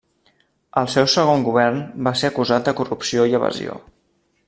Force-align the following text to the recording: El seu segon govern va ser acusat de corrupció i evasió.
El 0.81 0.89
seu 0.93 1.09
segon 1.17 1.45
govern 1.49 1.77
va 2.09 2.15
ser 2.23 2.33
acusat 2.33 2.69
de 2.71 2.77
corrupció 2.83 3.31
i 3.33 3.39
evasió. 3.43 3.79